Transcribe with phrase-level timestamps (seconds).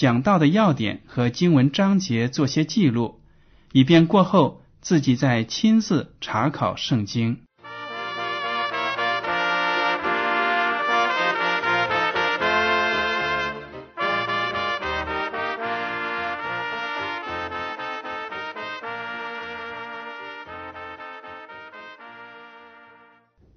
[0.00, 3.20] 讲到的要点和经文章节做些记录，
[3.70, 7.42] 以便过后自己再亲自查考圣经。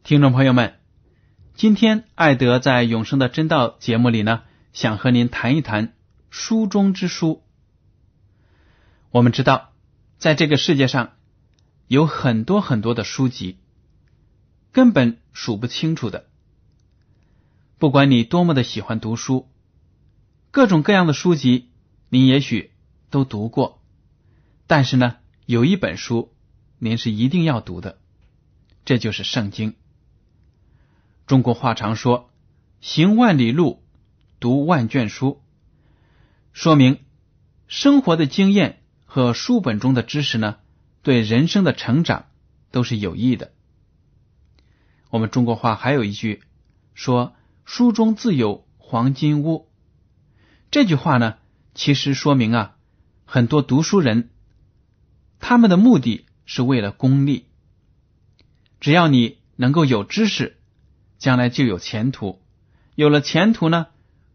[0.04, 0.74] 听众朋友们，
[1.56, 4.42] 今天艾德在《永生的真道》节目里呢，
[4.74, 5.94] 想和您谈一谈
[6.36, 7.44] 书中之书。
[9.12, 9.72] 我们知道，
[10.18, 11.12] 在这个世界上
[11.88, 13.60] 有很多很多的书籍，
[14.72, 16.26] 根本数不清楚的。
[17.78, 19.48] 不管你多么的喜欢读书，
[20.50, 21.70] 各种各样的书籍，
[22.10, 22.72] 您也许
[23.12, 23.80] 都读过。
[24.66, 26.34] 但是呢，有一本书
[26.80, 28.00] 您是一定要读的，
[28.86, 29.72] 这就是《圣经》。
[31.28, 32.32] 中国话常说
[32.82, 33.84] ：“行万里路，
[34.40, 35.40] 读万卷书。”
[36.54, 37.04] 说明
[37.68, 40.58] 生活的经验和书本中的知识呢，
[41.02, 42.28] 对人生的成长
[42.72, 43.52] 都是有益的。
[45.10, 46.44] 我们中国话还有一句
[46.94, 47.36] 说
[47.66, 49.70] ：“书中自有黄金屋。”
[50.72, 51.38] 这句话呢，
[51.74, 52.78] 其实说明啊，
[53.26, 54.30] 很多读书人
[55.40, 57.48] 他们的目的是为了功利。
[58.80, 60.60] 只要你能够有知识。
[61.20, 62.42] 将来就有前途，
[62.96, 63.88] 有了前途呢，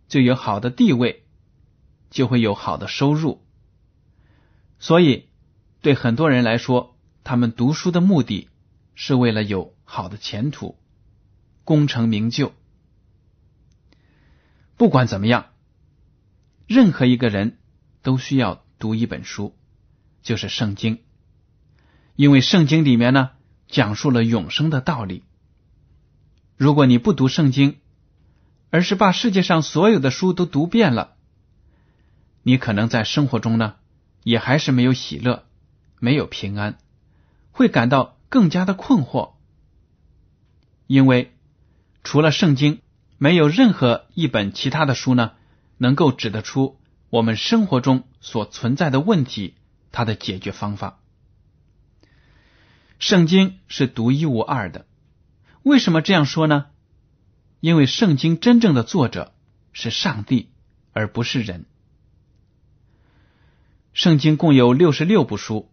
[0.09, 1.27] 就有好的地位，
[2.11, 3.45] 就会有好的收入。
[4.79, 5.29] 所以，
[5.81, 8.49] 对很多人来说，他们读书的目的
[8.95, 10.79] 是为了有好的前途，
[11.65, 12.53] 功成名就。
[14.77, 15.47] 不管怎么样，
[16.67, 17.59] 任何一个人
[18.03, 19.57] 都需要读一本书，
[20.23, 21.01] 就是圣经，
[22.15, 23.31] 因为圣经里面呢，
[23.67, 25.25] 讲述了永生的道理。
[26.57, 27.79] 如果你不读圣经，
[28.71, 31.17] 而是把世界上所有的书都读遍了，
[32.49, 33.75] 你可能在生活中呢，
[34.23, 35.45] 也还是没有喜乐，
[36.01, 36.79] 没有平安，
[37.53, 39.33] 会感到更加的困惑。
[40.87, 41.37] 因为
[42.03, 42.81] 除了圣经，
[43.19, 45.33] 没有任何一本其他的书呢，
[45.77, 49.55] 能够指得出我们生活中所存在的问题，
[49.93, 51.01] 它的解决方法。
[52.99, 54.87] 圣经是独一无二的。
[55.65, 56.69] 为什么这样说呢？
[57.61, 59.35] 因为圣经真正的作者
[59.75, 60.49] 是上帝，
[60.95, 61.67] 而不是人。
[63.99, 65.73] 圣经共有六十六部书，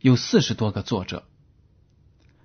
[0.00, 1.28] 有四十多个作者，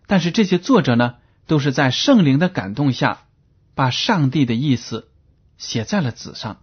[0.06, 1.16] 但是这些作者呢，
[1.48, 3.26] 都是在圣灵的感动下，
[3.74, 5.10] 把上帝的意思
[5.58, 6.62] 写在了纸上。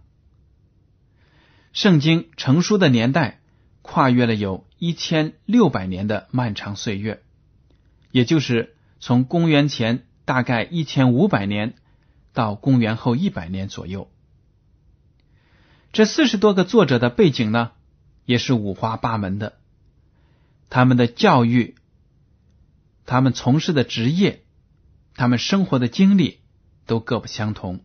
[1.73, 3.41] 圣经成书的年代
[3.81, 7.21] 跨越了有一千六百年的漫长岁月，
[8.11, 8.73] 也就是。
[8.99, 11.75] 从公元前大概一千五百年
[12.33, 14.09] 到公元后一百年左右，
[15.91, 17.73] 这四十多个作者的背景呢，
[18.27, 19.57] 也是五花八门的。
[20.69, 21.75] 他们的教育、
[23.05, 24.43] 他们从事的职业、
[25.15, 26.41] 他们生活的经历
[26.85, 27.83] 都各不相同。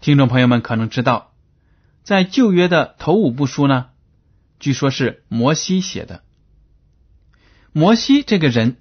[0.00, 1.34] 听众朋友们可能知道，
[2.04, 3.90] 在旧约的头五部书呢，
[4.60, 6.22] 据说是摩西写的。
[7.72, 8.78] 摩西这个人。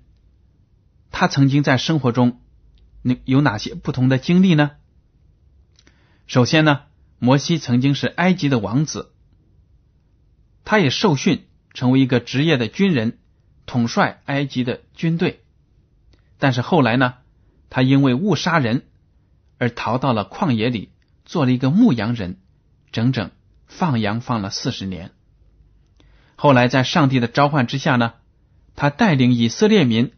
[1.09, 2.41] 他曾经在生活中，
[3.25, 4.71] 有哪些不同的经历呢？
[6.27, 6.81] 首先呢，
[7.17, 9.13] 摩西曾经是埃及的王子，
[10.69, 13.19] 他也受训成为一个职业的军人，
[13.65, 15.39] 统帅埃及的军队。
[16.39, 17.13] 但是后来呢，
[17.69, 18.85] 他因为误杀人
[19.57, 20.89] 而逃到了旷野里，
[21.23, 22.41] 做了一个牧羊人，
[22.91, 23.31] 整整
[23.65, 25.11] 放羊放了四十年。
[26.35, 28.15] 后来在上帝的召唤之下呢，
[28.75, 30.11] 他带领以色列民。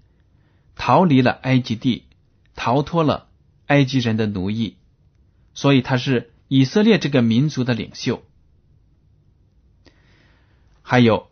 [0.75, 2.07] 逃离了埃及地，
[2.55, 3.27] 逃脱了
[3.67, 4.77] 埃及人的奴役，
[5.53, 8.23] 所以他是以色列这个民族的领袖，
[10.89, 11.29] 还有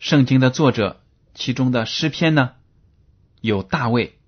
[0.00, 1.00] 圣经的作者，
[1.32, 2.54] 其中的诗篇呢，
[3.40, 4.18] 有大卫。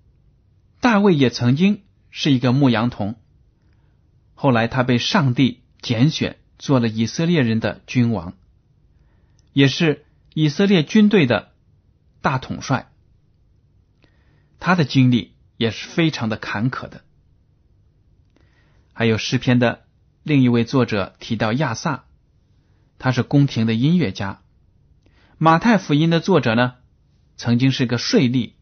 [0.78, 3.16] 大卫也曾经是一个牧羊童，
[4.34, 8.34] 后来他被上帝拣选做了以色列人的君王，
[9.52, 11.50] 也是以色列军队的
[12.20, 12.92] 大统帅。
[14.60, 17.02] 他的经历也是非常的坎坷的。
[18.92, 19.86] 还有诗篇的
[20.22, 22.04] 另一位作者提到亚萨，
[22.98, 24.40] 他是宫廷的音乐家。
[25.38, 26.74] 马太福音的作者呢，
[27.36, 28.52] 曾经是个税吏，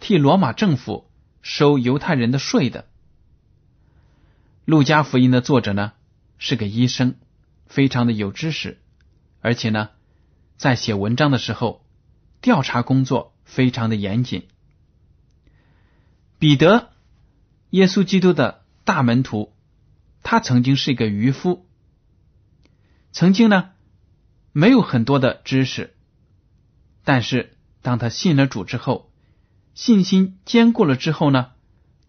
[0.00, 1.10] 替罗马政府
[1.42, 2.86] 收犹太人的税的。
[4.64, 5.92] 路加福音的作者呢，
[6.38, 7.14] 是个医生，
[7.66, 8.80] 非常的有知识，
[9.40, 9.90] 而且呢，
[10.56, 11.84] 在写文章的时候，
[12.40, 14.48] 调查工作非常的严谨。
[16.38, 16.90] 彼得，
[17.70, 18.62] 耶稣基督的。
[18.86, 19.54] 大门徒，
[20.22, 21.66] 他曾经是一个渔夫，
[23.14, 23.70] 曾经呢
[24.50, 25.94] 没有很多的知识，
[27.04, 29.12] 但是当他信了主之后，
[29.72, 31.52] 信心坚固了之后呢，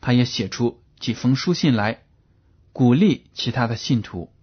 [0.02, 2.02] 他也写出几封书信来
[2.74, 4.34] 鼓励其他的信徒。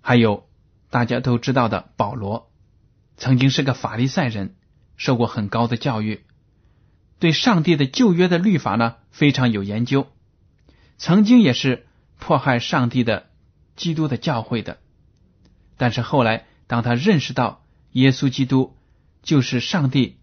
[0.00, 0.48] 还有
[0.88, 2.52] 大家都知道的保罗，
[3.16, 4.54] 曾经是个法利赛人，
[4.96, 6.24] 受过很高的教育，
[7.18, 10.06] 对上帝的旧约的律法呢非常有研究。
[10.96, 11.88] 曾经也是
[12.20, 13.30] 迫害上帝的
[13.76, 14.78] 基督的教会的，
[15.76, 18.76] 但是后来当他认识到耶稣基督
[19.22, 20.18] 就是上帝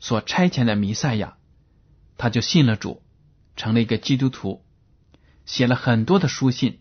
[0.00, 1.36] 所差遣的弥赛亚，
[2.16, 3.02] 他就信了主，
[3.56, 4.64] 成了一个基督徒，
[5.44, 6.78] 写了很多的书信，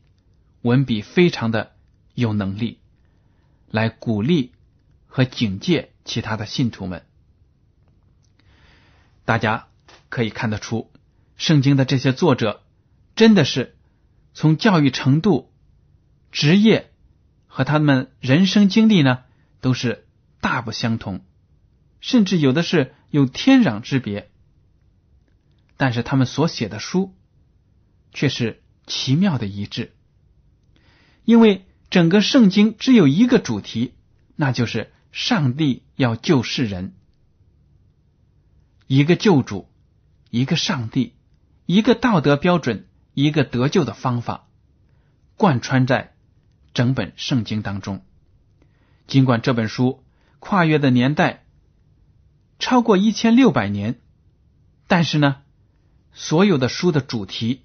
[0.61, 1.73] 文笔非常的
[2.13, 2.79] 有能力，
[3.69, 4.53] 来鼓励
[5.07, 7.05] 和警戒其他的信徒们。
[9.25, 9.67] 大家
[10.09, 10.91] 可以看得出，
[11.35, 12.63] 圣经的这些作者。
[13.13, 13.75] 真的是
[14.33, 15.50] 从教育程度、
[16.31, 16.91] 职业
[17.47, 19.23] 和他们人生经历呢，
[19.59, 20.07] 都是
[20.39, 21.21] 大不相同，
[21.99, 24.31] 甚至有的是有天壤之别。
[25.77, 27.13] 但是他们所写的书
[28.13, 29.93] 却是奇妙的一致，
[31.25, 33.93] 因为整个圣经只有一个主题，
[34.35, 36.93] 那就是上帝要救世人，
[38.87, 39.67] 一个救主，
[40.29, 41.13] 一个上帝，
[41.65, 42.87] 一个道德标准。
[43.13, 44.47] 一个得救的方法，
[45.35, 46.10] 贯穿在
[46.73, 48.03] 整本圣经当中。
[49.07, 50.03] 尽管这本书
[50.39, 51.43] 跨越的年代
[52.59, 53.99] 超过一千六百年，
[54.87, 55.37] 但是呢，
[56.13, 57.61] 所有的书的主题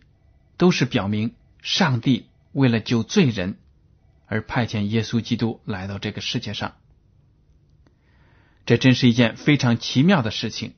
[0.56, 3.58] 都是表明上帝为了救罪人
[4.26, 6.74] 而派遣耶稣基督来到这个世界上。
[8.64, 10.74] 这真是一件非常奇妙的事情。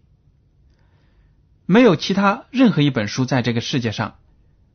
[1.66, 4.16] 没有其他任何一本书在这个世界上。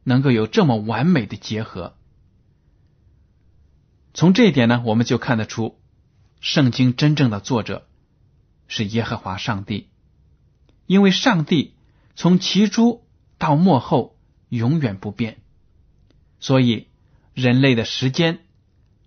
[0.06, 1.96] 能够有这么完美的结合，
[4.14, 5.80] 从这一点呢，我们就看得出，
[6.40, 7.88] 圣经真正的作者
[8.68, 9.90] 是耶和华上帝，
[10.86, 11.74] 因为上帝
[12.16, 13.04] 从起初
[13.38, 14.18] 到末后
[14.50, 15.42] 永远不变，
[16.40, 16.88] 所以
[17.34, 18.40] 人类的时间、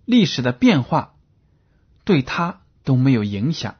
[0.05, 1.15] 历史的变化
[2.03, 3.77] 对他都没有影响，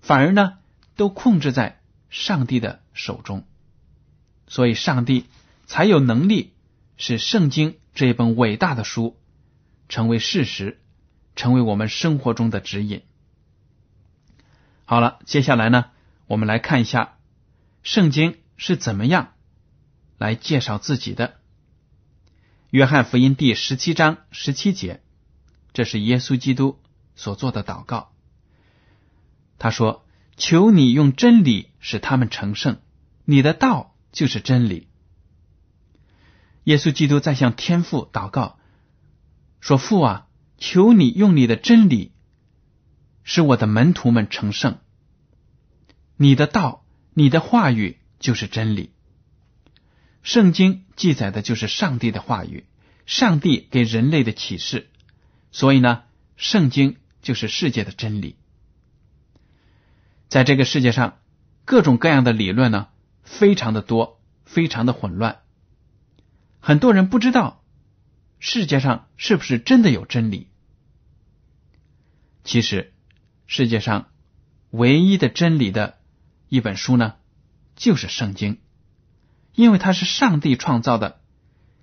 [0.00, 0.58] 反而呢，
[0.96, 1.80] 都控制在
[2.10, 3.44] 上帝的手中，
[4.46, 5.26] 所以上帝。
[5.68, 6.52] 才有能力
[6.96, 9.16] 使圣经这一本伟大的书
[9.88, 10.80] 成为事实，
[11.34, 13.02] 成为我们生活中的指引。
[14.84, 15.86] 好了，接下来呢，
[16.26, 17.18] 我们来看一下
[17.82, 19.34] 圣经是怎么样
[20.18, 21.40] 来介绍自己的。
[22.70, 25.02] 约翰福音第十七章十七节，
[25.72, 26.80] 这是耶稣基督
[27.14, 28.12] 所做的祷告。
[29.58, 30.04] 他说
[30.36, 32.80] ：“求你用真理使他们成圣，
[33.24, 34.88] 你的道就是真理。”
[36.64, 38.58] 耶稣基督在向天父祷告，
[39.60, 40.26] 说：“父啊，
[40.58, 42.12] 求你用你的真理
[43.24, 44.78] 使我的门徒们成圣。
[46.16, 46.84] 你的道，
[47.14, 48.90] 你的话语就是真理。
[50.22, 52.64] 圣经记载的就是上帝的话语，
[53.06, 54.90] 上帝给人类的启示。
[55.52, 56.02] 所以呢，
[56.36, 58.36] 圣经就是世界的真理。
[60.28, 61.18] 在这个世界上，
[61.64, 62.88] 各种各样的理论呢，
[63.22, 65.40] 非常的多，非常的混乱。”
[66.60, 67.62] 很多人不知道
[68.38, 70.48] 世界上是不是真的有真理。
[72.44, 72.92] 其实，
[73.46, 74.08] 世界上
[74.70, 75.98] 唯一的真理的
[76.48, 77.14] 一本书呢，
[77.74, 78.58] 就是圣经，
[79.54, 81.20] 因为它是上帝创造的，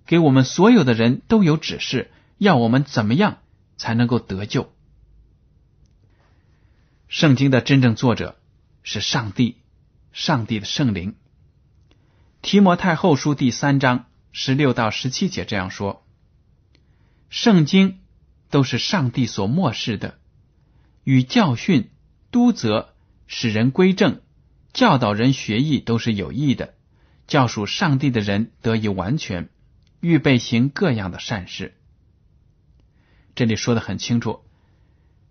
[0.05, 3.39] 给我们所有的人都有指示，要我们怎么样
[3.77, 4.73] 才能够得救。
[7.07, 8.39] 圣经的真正作者
[8.83, 9.57] 是上帝，
[10.11, 11.15] 上帝的圣灵。
[12.41, 14.05] 提摩太后书第三章。
[14.35, 16.02] 十六到十七节这样说
[17.33, 17.97] ：“圣经
[18.51, 20.19] 都是上帝所漠视的，
[21.03, 21.89] 与教训、
[22.29, 22.93] 督责、
[23.25, 24.21] 使人归正、
[24.71, 26.75] 教导人学艺都是有益的，
[27.25, 29.49] 教属上帝的人得以完全，
[29.99, 31.73] 预备行各样的善事。
[33.33, 34.41] 这里说的很清楚，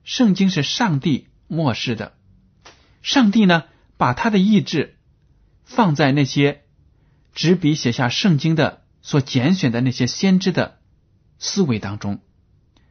[0.03, 2.15] 圣经是上帝漠视的，
[3.01, 3.63] 上帝呢
[3.97, 4.97] 把他的意志
[5.65, 6.65] 放在那些
[7.33, 10.81] 执笔写下圣经的所拣选的那些先知的
[11.43, 12.21] 思维当中，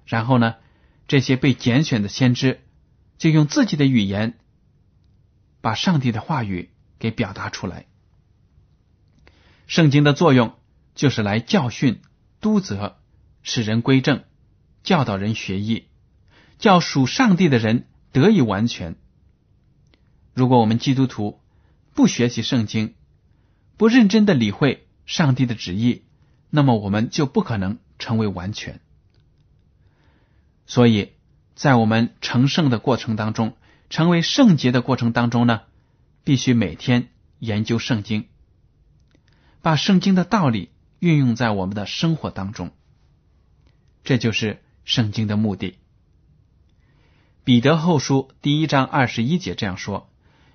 [0.05, 0.57] 然后呢，
[1.07, 2.61] 这些被拣选的先知
[3.17, 4.37] 就用自己的语言
[5.61, 7.87] 把上帝的话语给表达出来。
[9.67, 10.53] 圣经的作用
[10.93, 12.01] 就是来教训、
[12.41, 12.99] 督责、
[13.41, 14.23] 使人归正。
[14.83, 15.85] 教导人学艺，
[16.57, 18.95] 叫属上帝的人得以完全。
[20.33, 21.39] 如果我们基督徒
[21.93, 22.95] 不学习圣经，
[23.77, 26.03] 不认真的理会上帝的旨意，
[26.49, 28.81] 那么我们就不可能成为完全。
[30.65, 31.13] 所以
[31.55, 33.55] 在我们成圣的过程当中，
[33.89, 35.61] 成为圣洁的过程当中呢，
[36.25, 37.07] 必须每天
[37.39, 38.27] 研究圣经，
[39.61, 42.71] 把圣经的道理运用在我们的生活当中。
[44.03, 44.61] 这就是。
[44.83, 45.71] 圣经的目的，
[47.43, 50.09] 《彼得后书》第一章二十一节这样说：“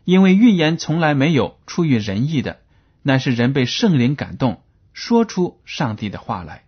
[0.04, 2.60] 因为预言从来没有出于人意的，
[3.02, 6.64] 乃是人被圣灵感动，说出上帝的话来。”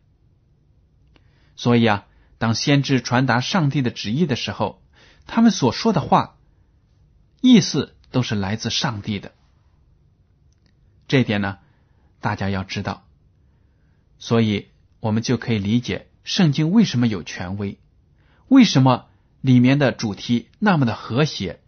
[1.58, 2.06] 所以啊，
[2.38, 4.80] 当先知传达上帝的旨意的时候，
[5.26, 6.38] 他们所说的话
[7.40, 9.32] 意思都是来自上帝的。
[11.08, 11.58] 这点呢，
[12.20, 13.04] 大家要知道，
[14.20, 14.68] 所以
[15.00, 16.06] 我们就可以理解。
[16.22, 17.78] 圣经为什么有权威？
[18.46, 19.06] 为什么
[19.40, 21.60] 里面的主题那么的和谐，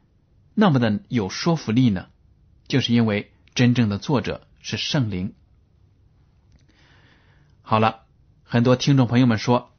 [0.55, 2.07] 那么的有说服力呢？
[2.69, 5.35] 就是因为真正的作者是圣灵。
[7.63, 8.03] 好了，
[8.45, 9.70] 很多听众朋友们说，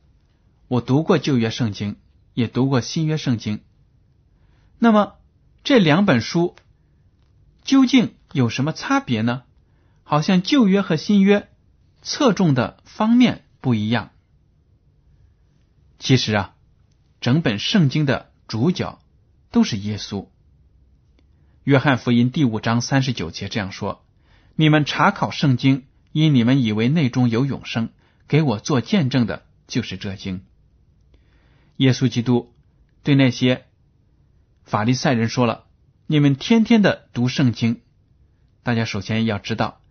[0.72, 1.98] 我读过旧约圣经，
[2.34, 3.60] 也读过新约圣经。
[4.80, 5.18] 那么
[5.66, 6.56] 这两本书
[7.62, 9.44] 究竟有什么差别呢？
[10.04, 11.50] 好像旧约和新约
[12.02, 14.12] 侧重的方面不一样。
[16.00, 16.56] 其实啊，
[17.20, 18.98] 整本圣经的主角
[19.52, 20.28] 都是耶稣。
[21.66, 24.06] 约翰福音第五章三十九节这样说
[24.56, 27.90] ：“你们查考圣经，因你们以为内中有永生，
[28.30, 30.46] 给我做见证的，就是这经。”
[31.82, 32.54] 耶稣基督
[33.04, 33.66] 对那些
[34.64, 35.66] 法利赛人说了
[36.06, 37.82] ：“你们天天的读圣经。”
[38.64, 39.82] 大家首先要知道，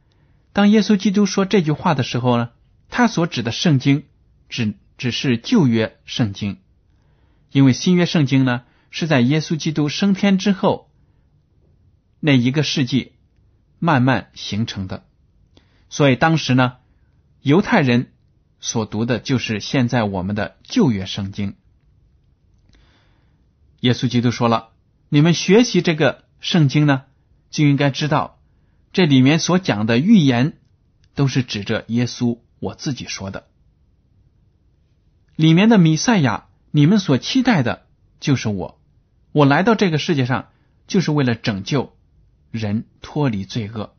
[0.52, 2.50] 当耶稣基督说这句话的时候呢，
[2.88, 4.04] 他所指的圣经
[4.48, 4.74] 只。
[5.00, 6.58] 只是旧约圣经，
[7.52, 10.90] 因为新约圣经呢是在耶稣基督升天之后
[12.20, 13.14] 那一个世纪
[13.78, 15.06] 慢慢形成的，
[15.88, 16.76] 所以当时呢
[17.40, 18.12] 犹太人
[18.60, 21.56] 所读的就是现在我们的旧约圣经。
[23.80, 24.70] 耶稣基督说了
[25.08, 27.02] ：“你们学习这个圣经呢，
[27.50, 28.40] 就应该知道
[28.92, 30.58] 这里面所讲的预言
[31.14, 33.46] 都是指着耶稣我自己说的。”
[35.36, 37.86] 里面的弥赛亚，你们所期待的
[38.20, 38.80] 就是我。
[39.32, 40.50] 我来到这个世界上，
[40.86, 41.96] 就是为了拯救
[42.50, 43.94] 人脱离罪恶。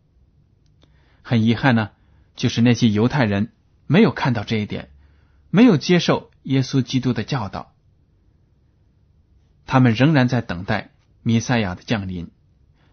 [1.24, 1.90] 很遗憾呢，
[2.36, 3.52] 就是那些犹太人
[3.88, 4.92] 没有看到这一点，
[5.50, 7.74] 没有接受耶稣基督的教导。
[9.72, 10.92] 他们仍然在等待
[11.24, 12.30] 弥赛亚的降临，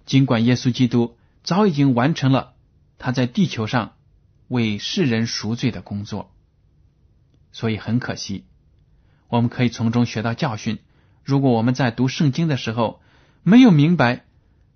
[0.07, 2.55] 尽管耶稣基督早已经完成了
[2.99, 3.97] 他在地球上
[4.47, 6.33] 为世人赎罪的工作。
[7.51, 8.45] 所以很可惜，
[9.27, 10.79] 我们可以从中学到教训。
[11.25, 13.03] 如果我们在读圣经的时候
[13.43, 14.25] 没有明白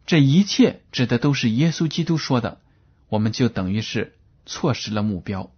[0.04, 2.60] 这一切指的都是耶稣基督说的，
[3.10, 5.52] 我们就等于是错失了目标。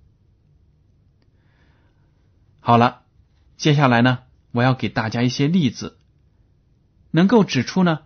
[2.61, 3.01] 好了，
[3.57, 4.19] 接下来呢，
[4.53, 5.97] 我要给大家一些例子，
[7.17, 8.01] 能够指出呢，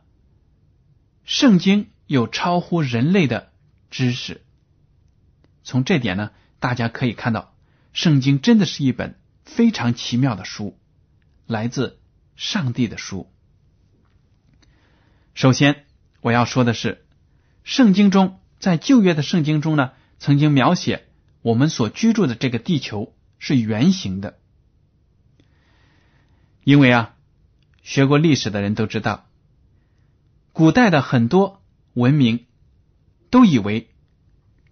[1.24, 3.50] 圣经有超乎人类的
[3.90, 4.44] 知识。
[5.64, 7.54] 从这点呢，大家可以看到。
[7.94, 10.78] 圣经真的是一本非常奇妙的书，
[11.46, 11.98] 来自
[12.36, 13.32] 上帝的书。
[15.32, 15.86] 首先，
[16.20, 17.06] 我要说的是，
[17.64, 21.08] 圣经中在旧约的圣经中呢，曾经描写
[21.40, 24.38] 我们所居住的这个地球是圆形的。
[26.62, 27.14] 因为啊，
[27.88, 29.24] 学过历史的人都知道，
[30.52, 31.62] 古代的很多
[31.94, 32.44] 文明
[33.30, 33.88] 都以为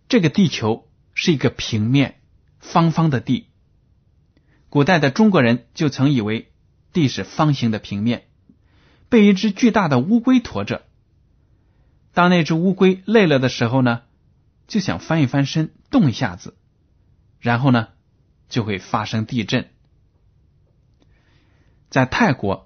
[0.07, 2.21] 这个地球是一个平面。
[2.61, 3.49] 方方的地，
[4.69, 6.53] 古代的中国人就曾以为
[6.93, 8.27] 地是方形的平面，
[9.09, 10.85] 被一只巨大的乌龟驮着。
[12.13, 14.03] 当那只乌龟累了的时候呢，
[14.67, 16.55] 就想翻一翻身，动一下子，
[17.41, 17.89] 然后呢，
[18.51, 19.71] 就会发生地震。
[21.89, 22.66] 在泰国，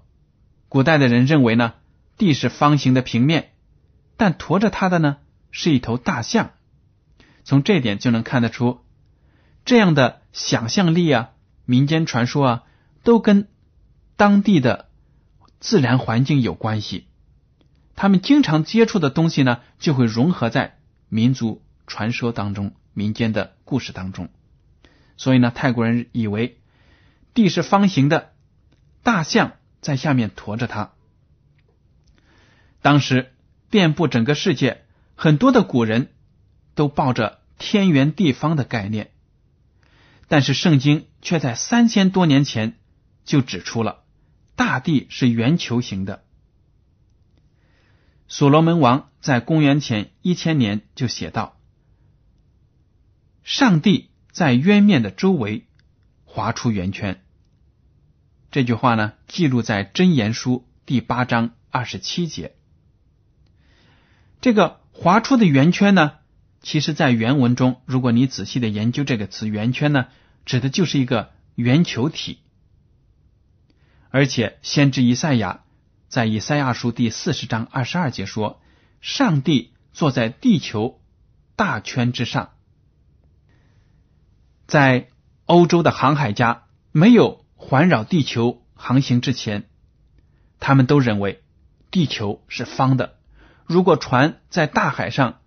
[0.71, 1.75] 古代的人认为呢，
[2.17, 3.51] 地是方形的平面，
[4.17, 5.17] 但驮着它的呢
[5.51, 6.53] 是一头大象。
[7.43, 8.79] 从这点就能看得出，
[9.65, 11.31] 这样的想象力啊、
[11.65, 12.63] 民间传说啊，
[13.03, 13.49] 都跟
[14.15, 14.89] 当地的
[15.59, 17.09] 自然环境有关系。
[17.97, 24.29] 他们经常接触的东西呢，就会融合在民族传说当中、民间的故事当中。
[25.17, 26.61] 所以呢，泰国人以为
[27.35, 28.31] 地是方形的，
[29.03, 30.93] 大象在下面驮着它。
[32.83, 33.33] 当时
[33.69, 34.85] 遍布整个世界，
[35.15, 36.13] 很多的古人
[36.75, 39.11] 都抱着天圆地方的概念，
[40.29, 42.79] 但是圣经却在三千多年前
[43.25, 44.05] 就指出了
[44.57, 46.25] 大地是圆球形的。
[48.29, 51.59] 所罗门王在公元前一千年就写道
[53.43, 55.67] ：“上帝。”在渊面的周围
[56.25, 57.21] 划出圆圈。
[58.51, 62.57] 这句话呢，记录在《真言书》第八章二十七节。
[64.41, 66.15] 这个划出的圆圈呢，
[66.61, 70.09] 其实在原文中，如果你仔细的研究这个词“圆圈”呢，
[70.45, 72.41] 指的就是一个圆球体。
[74.11, 75.63] 而且，先知以赛亚
[76.09, 78.61] 在以赛亚书第四十章二十二节说
[79.01, 81.01] ：“上帝坐在地球
[81.55, 82.51] 大圈之上。”
[84.67, 85.09] 在
[85.45, 89.69] 欧洲的航海家没有环绕地球航行之前，
[90.61, 91.43] 他们都认为
[91.91, 93.19] 地球是方的。
[93.67, 95.41] 如果船在大海上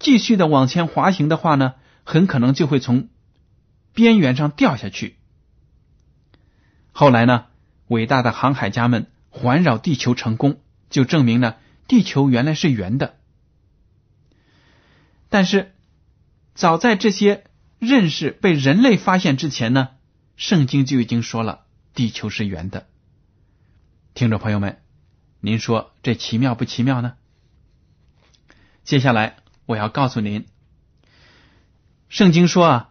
[0.00, 3.08] 继续的往前滑行的话呢，很可能就会从
[3.94, 5.16] 边缘上掉下去。
[6.90, 7.46] 后来呢，
[7.86, 10.60] 伟大的航海家们环绕地球成功，
[10.90, 13.14] 就证明了地球原来是圆的。
[15.28, 15.72] 但是
[16.54, 17.44] 早在这些。
[17.78, 19.88] 认识被人类发现之前呢，
[20.40, 22.86] 圣经就已经说了地球是圆的。
[24.14, 24.80] 听众朋友们，
[25.38, 27.12] 您说这奇妙不奇妙呢？
[28.82, 30.46] 接下来我要告诉您，
[32.08, 32.90] 圣经说啊，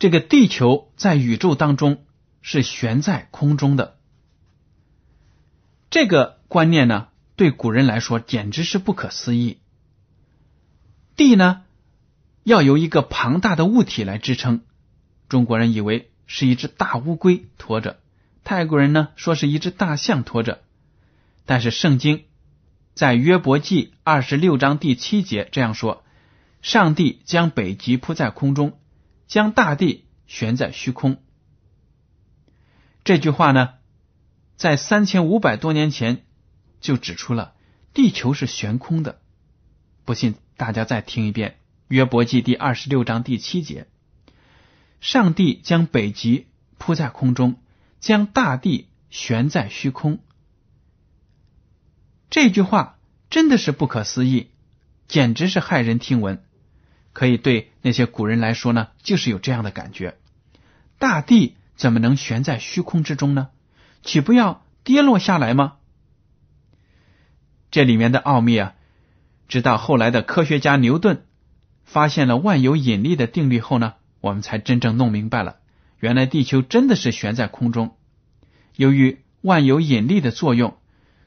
[0.00, 2.04] 这个地球在宇宙当中
[2.40, 3.96] 是悬在空中的。
[5.88, 9.60] 这个观念呢，对古人来说简直是不可思议。
[11.14, 11.62] 地呢？
[12.42, 14.62] 要由一个庞大的物体来支撑，
[15.28, 18.00] 中国人以为是一只大乌龟驮着，
[18.42, 20.62] 泰国人呢说是一只大象驮着，
[21.44, 22.24] 但是圣经
[22.94, 26.02] 在约伯记二十六章第七节这样说：
[26.62, 28.78] 上帝将北极铺在空中，
[29.26, 31.22] 将大地悬在虚空。
[33.04, 33.74] 这句话呢，
[34.56, 36.24] 在三千五百多年前
[36.80, 37.52] 就指出了
[37.92, 39.20] 地球是悬空的。
[40.06, 41.58] 不信，大家再听一遍。
[41.88, 43.86] 约伯记第二十六章第七节，
[45.02, 46.46] 上帝将北极
[46.78, 47.56] 铺在空中，
[47.98, 50.20] 将大地悬在虚空。
[52.30, 54.50] 这句话真的是不可思议，
[55.08, 56.44] 简直是骇人听闻。
[57.12, 60.16] 可以对那些古人来说呢，就是有这样的感觉：
[60.98, 63.48] 大地怎么能悬在虚空之中呢？
[64.04, 65.78] 岂不要跌落下来吗？
[67.72, 68.74] 这里面的奥秘啊，
[69.48, 71.26] 直到后来的科学家牛顿。
[71.84, 75.58] 发现了万有引力的定律后呢，我们才真正弄明白了，
[75.98, 77.96] 原来地球真的是悬在空中。
[78.76, 80.78] 由于万有引力的作用，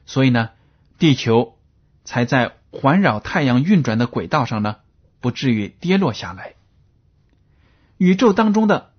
[0.06, 0.50] 所以呢，
[0.98, 1.56] 地球
[2.04, 4.78] 才在环绕太阳运转的轨道上呢，
[5.20, 6.54] 不至于跌落下来。
[7.98, 8.92] 宇宙当中的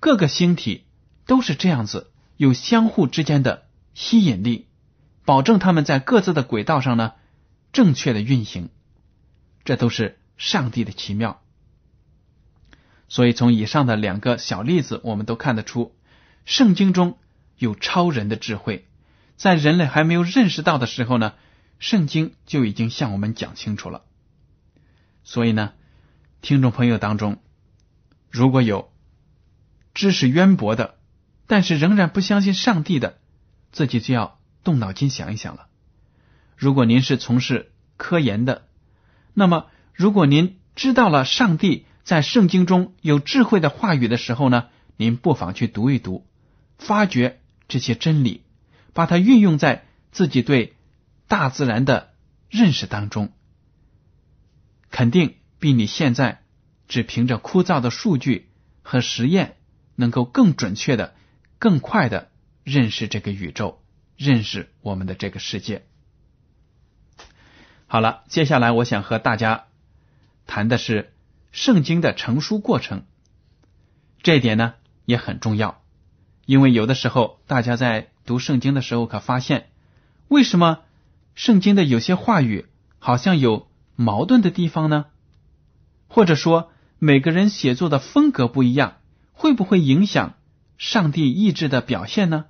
[0.00, 0.86] 各个星体
[1.26, 4.68] 都是这样子，有相互之间的吸引力，
[5.26, 7.12] 保证它们在各自的轨道上呢
[7.72, 8.70] 正确的运行。
[9.64, 10.18] 这都是。
[10.38, 11.41] 上帝的奇妙，
[13.12, 15.94] 所以从以上的两个小例子，我们都看得出，
[16.46, 17.18] 圣经中
[17.58, 18.88] 有超人的智慧，
[19.36, 21.34] 在人类还没有认识到的时候呢，
[21.78, 24.00] 圣经就已经向我们讲清楚了。
[25.24, 25.74] 所以呢，
[26.40, 27.36] 听众朋友当中，
[28.30, 28.90] 如果有
[29.92, 30.94] 知识渊博的，
[31.46, 33.18] 但是仍然不相信上帝的，
[33.72, 35.66] 自己就要动脑筋想一想了。
[36.56, 38.66] 如果您是从事科研的，
[39.34, 39.66] 那么。
[39.92, 46.26] 如果您知道了上帝在圣经中有智慧的话语的时候呢，您不妨去读一读，
[46.78, 48.42] 发掘这些真理，
[48.92, 50.74] 把它运用在自己对
[51.28, 52.12] 大自然的
[52.50, 53.32] 认识当中，
[54.90, 56.42] 肯定比你现在
[56.88, 58.50] 只凭着枯燥的数据
[58.82, 59.56] 和实验，
[59.94, 61.14] 能够更准确的、
[61.58, 62.30] 更快的
[62.64, 63.80] 认识这个宇宙，
[64.16, 65.84] 认识我们的这个世界。
[67.86, 69.66] 好了，接下来我想和大家。
[70.44, 71.12] 谈的是
[71.52, 73.04] 圣经的成书过程，
[74.22, 75.82] 这一点呢也很重要，
[76.46, 79.70] 因为有的时候大家在读圣经的时候，可发现
[80.28, 80.80] 为什么
[81.34, 82.66] 圣经的有些话语
[82.98, 85.06] 好像有矛盾的地方呢？
[86.08, 88.98] 或者说每个人写作的风格不一样，
[89.32, 90.34] 会不会影响
[90.78, 92.46] 上帝意志的表现呢？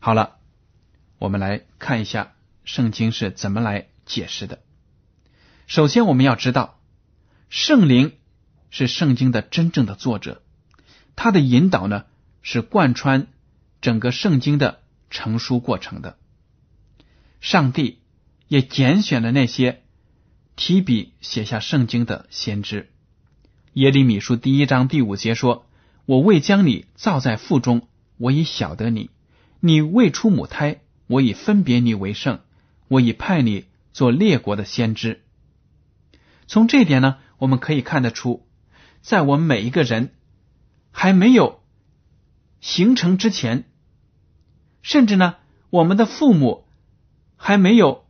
[0.00, 0.38] 好了，
[1.18, 2.32] 我们来看一下
[2.64, 4.60] 圣经是怎么来解释的。
[5.66, 6.75] 首先，我们要知道
[7.48, 8.12] 圣灵
[8.70, 10.42] 是圣经的真正的作者，
[11.14, 12.04] 他的引导呢
[12.42, 13.28] 是贯穿
[13.80, 14.80] 整个圣经的。
[15.08, 16.18] 成书过程的，
[17.40, 18.00] 上帝
[18.48, 19.84] 也拣选了那些
[20.56, 22.90] 提笔写下圣经的先知。
[23.74, 25.64] 耶利米书第一章第五节说
[26.06, 27.86] ：“我未将你造在腹中，
[28.18, 29.10] 我已晓得你；
[29.60, 32.40] 你未出母胎，我已分别你为圣，
[32.88, 35.22] 我已派你做列国的先知。”
[36.48, 38.46] 从这点呢，我们可以看得出，
[39.02, 40.14] 在我们每一个人
[40.90, 41.60] 还没有
[42.60, 43.64] 形成之前。
[44.82, 45.36] 甚至呢，
[45.70, 46.66] 我们的父母
[47.36, 48.06] 还没有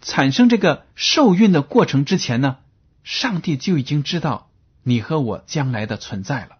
[0.00, 2.58] 产生这个受孕的过程之前呢，
[3.04, 4.50] 上帝就已经知道
[4.82, 6.58] 你和我将来的存在了。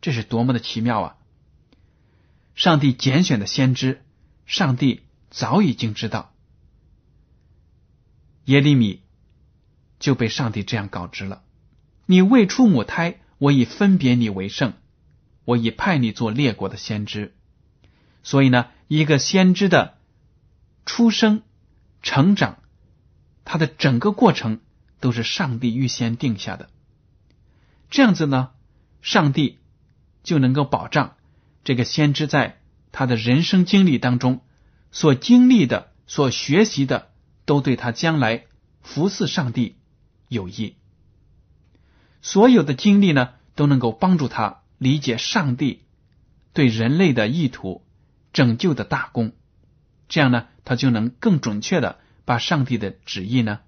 [0.00, 1.16] 这是多么的奇妙啊！
[2.54, 4.04] 上帝拣选的先知，
[4.46, 6.32] 上帝早已经知道。
[8.44, 9.02] 耶利米
[9.98, 11.42] 就被上帝这样告知了：
[12.06, 14.74] 你未出母胎，我已分别你为圣，
[15.44, 17.34] 我已派你做列国的先知。
[18.22, 19.96] 所以呢，一个先知的
[20.84, 21.42] 出生、
[22.02, 22.58] 成长，
[23.44, 24.60] 他的整个过程
[25.00, 26.68] 都是上帝预先定下的。
[27.90, 28.50] 这样子呢，
[29.00, 29.58] 上帝
[30.22, 31.16] 就能够保障
[31.64, 32.60] 这个先知在
[32.92, 34.42] 他的人生经历当中
[34.92, 37.10] 所经历的、所学习的，
[37.46, 38.44] 都对他将来
[38.82, 39.77] 服侍上帝
[40.28, 40.76] 有益。
[42.22, 45.82] 所有的经历呢，都能够帮助他理解上帝
[46.52, 47.84] 对人类的意图。
[48.30, 49.32] 拯救的大功，
[50.06, 53.60] 这样呢，他就能更准确的把上帝的旨意呢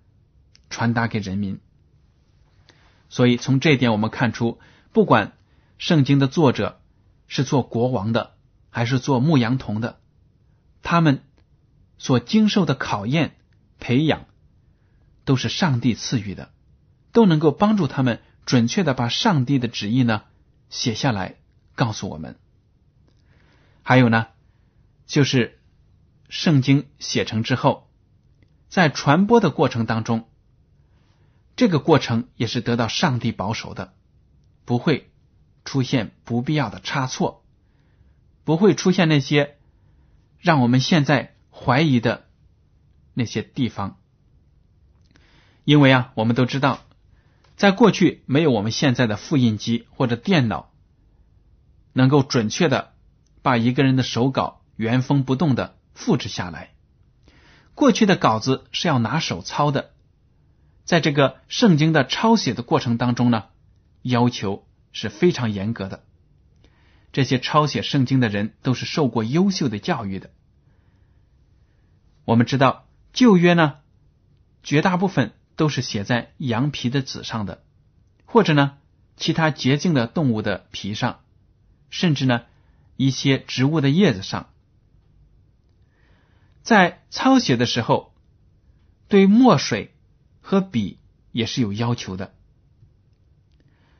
[0.69, 1.61] 传达给人民。
[3.09, 4.61] 所以从这一点我们看出，
[4.93, 5.33] 不管
[5.79, 6.81] 圣经的作者
[7.27, 8.35] 是做国王的，
[8.69, 9.99] 还是做牧羊童的，
[10.83, 11.25] 他们
[11.97, 13.37] 所经受的考验、
[13.81, 14.27] 培养，
[15.31, 16.51] 都是上帝赐予的，
[17.13, 20.25] 都能够帮助他们准确的把上帝的旨意呢
[20.71, 21.37] 写下来，
[21.77, 22.37] 告诉我们。
[23.85, 24.27] 还有呢。
[25.07, 25.61] 就是
[26.29, 27.89] 圣经写成之后，
[28.69, 30.29] 在传播的过程当中，
[31.55, 33.95] 这个过程也是得到上帝保守的，
[34.65, 35.13] 不会
[35.65, 37.45] 出现不必要的差错，
[38.43, 39.59] 不会出现那些
[40.41, 42.27] 让我们现在怀疑的
[43.15, 44.00] 那些地方。
[45.71, 46.81] 因为啊，我们都知道，
[47.55, 50.73] 在过去没有我们现在的复印机或者电脑，
[51.93, 52.93] 能够准确的
[53.43, 54.63] 把一个人的手稿。
[54.75, 56.71] 原封不动的复制下来。
[57.77, 59.93] 过去的稿子是要拿手抄的，
[60.85, 63.45] 在这个圣经的抄写的过程当中呢，
[64.03, 66.03] 要求是非常严格的。
[67.13, 70.31] 这些抄写圣经的人都是受过优秀的教育的。
[72.25, 73.77] 我们知道旧约呢，
[74.65, 77.63] 绝大部分都是写在羊皮的纸上的，
[78.25, 78.79] 或者呢
[79.19, 81.21] 其他洁净的动物的皮上，
[81.91, 82.47] 甚至呢
[82.97, 84.49] 一些植物的叶子上。
[86.63, 88.15] 在抄写的时候，
[89.07, 89.93] 对墨水
[90.41, 90.97] 和笔
[91.31, 92.33] 也是有要求的，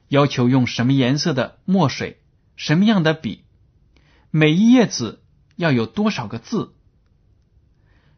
[0.09, 2.23] 要求用什么颜色的墨水，
[2.57, 3.45] 什么样的笔，
[4.31, 5.19] 每一页纸
[5.57, 6.73] 要有多少个字，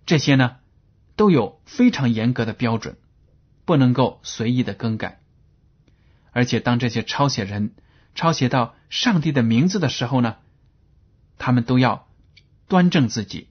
[0.07, 0.59] 这些呢
[1.16, 2.96] 都有非常严格的标准，
[3.72, 5.22] 不能够随意的更改。
[6.30, 7.72] 而且，当这些抄写人
[8.14, 10.37] 抄写到上帝的名字的时候呢，
[11.38, 12.06] 他们都要
[12.68, 13.48] 端正自己。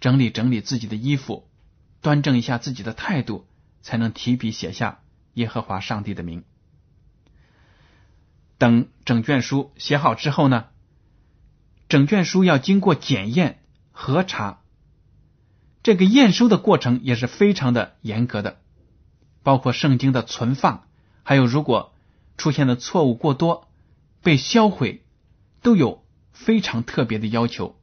[0.00, 1.48] 整理整理自己的衣服，
[2.00, 3.46] 端正一下自己的态度，
[3.80, 5.02] 才能提笔写下
[5.34, 6.42] 耶和华上帝的名。
[8.58, 10.64] 等整卷书写好之后呢，
[11.88, 14.62] 整卷书要经过检验核查，
[15.84, 18.58] 这个验收的过程也是非常的严格的，
[19.42, 20.86] 包括圣经的存放，
[21.22, 21.94] 还有如果
[22.36, 23.68] 出现的错误过多，
[24.22, 25.04] 被销毁，
[25.62, 27.76] 都有非常特别的要求。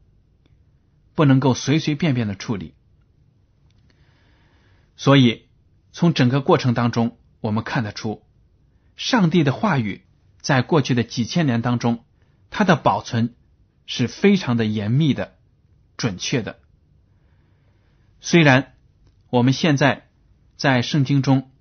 [1.16, 2.76] 不能够随随便便的处理，
[4.96, 5.48] 所以
[5.92, 8.24] 从整个过程当中，我们看得出，
[8.96, 10.06] 上帝的话语
[10.42, 12.06] 在过去的几千年当中，
[12.52, 13.34] 它的保存
[13.88, 15.34] 是非常的严密的、
[15.98, 16.60] 准确的。
[18.22, 18.76] 虽然
[19.32, 20.07] 我们现在
[20.58, 21.52] 在圣经中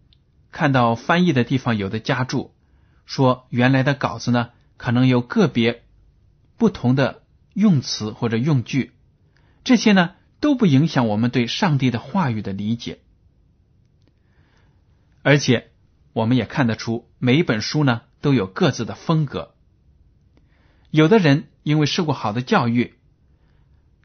[0.51, 2.55] 看到翻译的地方有的加注
[3.05, 5.85] 说，原来的稿子呢可能有个别
[6.57, 8.93] 不同的用词或者用句。
[9.65, 13.01] 这些呢都不影响我们对上帝的话语的理解，
[15.23, 15.71] 而且
[16.13, 19.55] 我们也看得出每一本书呢都有各自的风格。
[20.91, 22.95] 有的人因为受过好的教育，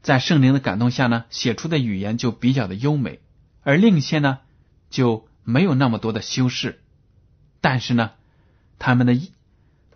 [0.02, 3.20] 在圣灵的感动下呢，写出的语言就比较的优美，
[3.62, 4.40] 而另一些呢
[4.92, 6.80] 就没有那么多的修饰，
[7.60, 8.12] 但是呢，
[8.78, 9.18] 他们的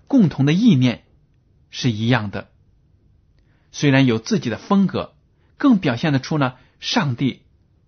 [0.08, 1.04] 共同的意念
[1.70, 2.50] 是一样的。
[3.70, 5.14] 虽然有自己的风格，
[5.58, 7.42] 更表现得出呢，上帝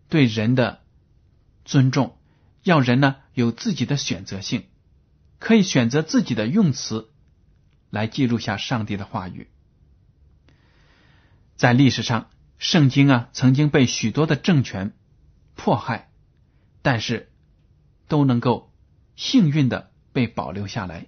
[0.09, 0.83] 对人的
[1.65, 2.19] 尊重，
[2.63, 4.67] 要人呢有自己的选择性，
[5.39, 7.09] 可以选择自己的用词
[7.89, 9.49] 来记录下上帝的话语。
[11.57, 14.93] 在历史上，圣经啊曾经被许多的政权
[15.57, 16.08] 迫害，
[16.83, 17.31] 但是
[18.07, 18.73] 都能够
[19.17, 21.07] 幸运的被保留下来。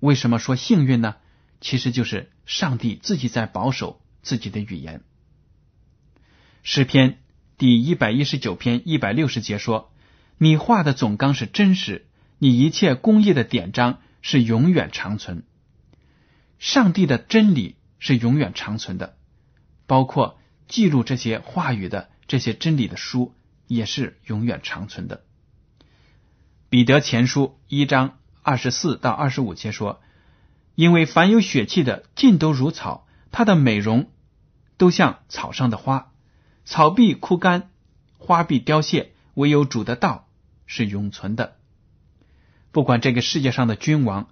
[0.00, 1.16] 为什么说幸运呢？
[1.60, 5.02] 其实就是上帝自己在保守自己的语言。
[6.62, 7.18] 诗篇
[7.56, 9.92] 第一百一十九篇一百六十节说
[10.38, 12.06] ：“你画的总纲是真实，
[12.38, 15.44] 你一切工业的典章是永远长存。”
[16.60, 19.16] 上帝的真理是永远长存的，
[19.86, 23.34] 包括记录这些话语的这些真理的书
[23.68, 25.22] 也是永远长存的。
[26.68, 30.02] 彼得前书一章二十四到二十五节说。
[30.74, 34.12] 因为凡有血气的，尽都如草，它的美容
[34.76, 36.12] 都像草上的花，
[36.64, 37.72] 草必枯干，
[38.16, 40.28] 花必凋谢，唯有主的道
[40.66, 41.56] 是永存的。
[42.70, 44.28] 不管这个世界上的君王，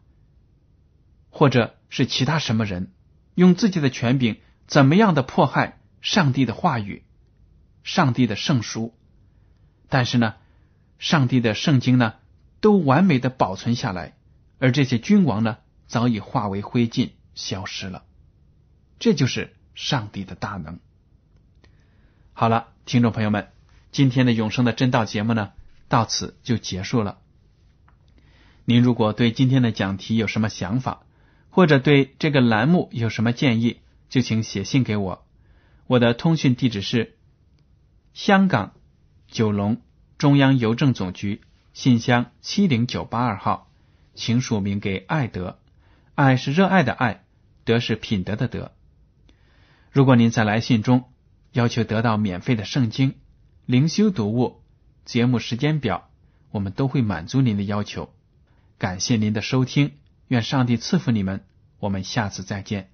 [1.31, 2.93] 或者是其他什么人，
[3.35, 4.37] 用自己的权柄
[4.69, 7.03] 怎么样的迫害上帝的话语、
[7.83, 8.95] 上帝的圣书，
[9.89, 10.35] 但是呢，
[10.99, 12.15] 上帝的圣经呢，
[12.61, 14.17] 都完美的保存下来，
[14.59, 15.59] 而这些君王呢？
[15.87, 18.03] 早已化为灰烬，消失了。
[18.99, 20.81] 这就是上帝的大能。
[22.33, 23.53] 好了，听众朋友们，
[23.93, 25.53] 今天的永生的真道节目呢，
[25.87, 27.19] 到此就结束了。
[28.65, 31.03] 您如果对今天的讲题有什么想法，
[31.51, 35.25] 或者对这个栏目有什么建议，就请写信给我。
[35.87, 37.17] 我的通讯地址是
[38.13, 38.75] 香港
[39.37, 39.83] 九龙
[40.17, 41.43] 中央邮政总局
[41.75, 43.71] 信箱七零九八二号，
[44.15, 45.59] 请署名给爱德。
[46.15, 47.23] 爱是热爱的爱，
[47.65, 48.73] 德是品德的德。
[49.93, 51.05] 如果您在来信中
[51.53, 53.17] 要求得到免费的圣经、
[53.67, 54.63] 灵修读物、
[55.05, 56.09] 节目时间表，
[56.51, 58.15] 我们都会满足您的要求。
[58.79, 61.45] 感谢您的收听，愿上帝赐福你们。
[61.79, 62.89] 我们下次再见。